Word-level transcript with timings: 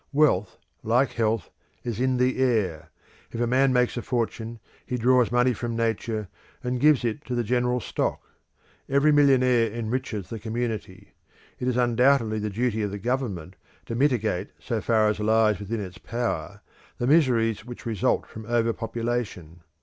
Wealth, 0.13 0.57
like 0.81 1.11
health, 1.11 1.51
is 1.83 1.99
in 1.99 2.17
the 2.17 2.39
air; 2.39 2.89
if 3.31 3.39
a 3.39 3.45
man 3.45 3.71
makes 3.71 3.97
a 3.97 4.01
fortune 4.01 4.59
he 4.83 4.97
draws 4.97 5.31
money 5.31 5.53
from 5.53 5.75
Nature 5.75 6.27
and 6.63 6.79
gives 6.79 7.05
it 7.05 7.23
to 7.25 7.35
the 7.35 7.43
general 7.43 7.79
stock. 7.79 8.19
Every 8.89 9.11
millionaire 9.11 9.71
enriches 9.71 10.31
the 10.31 10.39
community. 10.39 11.11
It 11.59 11.67
is 11.67 11.77
undoubtedly 11.77 12.39
the 12.39 12.49
duty 12.49 12.81
of 12.81 12.89
the 12.89 12.97
government 12.97 13.57
to 13.85 13.93
mitigate 13.93 14.49
so 14.57 14.81
far 14.81 15.07
as 15.07 15.19
lies 15.19 15.59
within 15.59 15.79
its 15.79 15.99
power, 15.99 16.61
the 16.97 17.05
miseries 17.05 17.63
which 17.63 17.85
result 17.85 18.25
from 18.25 18.47
overpopulation. 18.47 19.59